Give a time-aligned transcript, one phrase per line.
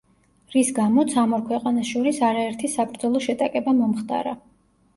[0.53, 4.39] რის გამოც ამ ორ ქვეყანას შორის არაერთი საბრძოლო შეტაკება მომხდარა.